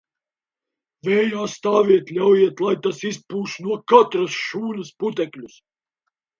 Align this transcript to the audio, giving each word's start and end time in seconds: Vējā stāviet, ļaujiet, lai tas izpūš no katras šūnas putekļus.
Vējā 1.07 1.43
stāviet, 1.55 2.09
ļaujiet, 2.17 2.65
lai 2.67 2.73
tas 2.87 3.03
izpūš 3.11 3.55
no 3.69 3.79
katras 3.95 4.41
šūnas 4.49 4.93
putekļus. 5.05 5.65